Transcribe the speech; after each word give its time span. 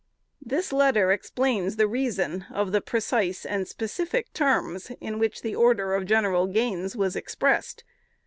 This 0.43 0.73
letter 0.73 1.11
explains 1.11 1.75
the 1.75 1.87
reason 1.87 2.47
of 2.51 2.71
the 2.71 2.81
precise 2.81 3.45
and 3.45 3.67
specific 3.67 4.33
terms 4.33 4.89
in 4.99 5.19
which 5.19 5.43
the 5.43 5.55
order 5.55 5.93
of 5.93 6.07
General 6.07 6.47
Gaines 6.47 6.95
was 6.95 7.15
expressed. 7.15 7.83